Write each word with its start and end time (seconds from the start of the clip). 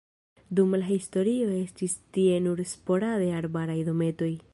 Dum 0.59 0.71
la 0.77 0.85
historio 0.93 1.51
estis 1.57 1.97
tie 2.17 2.39
nur 2.47 2.63
sporade 2.71 3.29
arbaraj 3.43 3.77
dometoj. 3.91 4.31